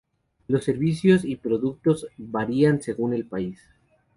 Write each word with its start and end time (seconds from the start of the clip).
Los 0.47 0.63
servicios 0.63 1.23
y 1.25 1.35
productos 1.35 2.07
varían 2.17 2.81
según 2.81 3.13
el 3.13 3.23
país. 3.23 3.59